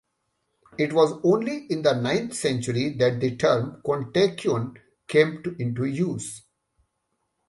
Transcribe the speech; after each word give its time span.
It 0.79 0.93
was 0.93 1.19
only 1.23 1.67
in 1.67 1.83
the 1.83 1.93
ninth 1.93 2.33
century 2.33 2.89
that 2.97 3.19
the 3.19 3.35
term 3.35 3.83
kontakion 3.85 4.77
came 5.07 5.43
into 5.59 5.85
use. 5.85 6.41